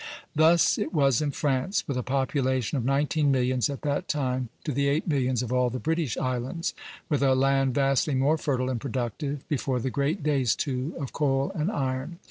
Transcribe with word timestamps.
"Thus 0.35 0.79
it 0.79 0.95
was 0.95 1.21
in 1.21 1.29
France, 1.29 1.87
with 1.87 1.95
a 1.95 2.01
population 2.01 2.75
of 2.75 2.83
nineteen 2.83 3.31
millions 3.31 3.69
at 3.69 3.83
that 3.83 4.07
time 4.07 4.49
to 4.63 4.71
the 4.71 4.87
eight 4.87 5.07
millions 5.07 5.43
of 5.43 5.53
all 5.53 5.69
the 5.69 5.77
British 5.77 6.17
Islands; 6.17 6.73
with 7.07 7.21
a 7.21 7.35
land 7.35 7.75
vastly 7.75 8.15
more 8.15 8.39
fertile 8.39 8.71
and 8.71 8.81
productive; 8.81 9.47
before 9.47 9.79
the 9.79 9.91
great 9.91 10.23
days, 10.23 10.55
too, 10.55 10.95
of 10.99 11.13
coal 11.13 11.51
and 11.53 11.71
iron. 11.71 12.17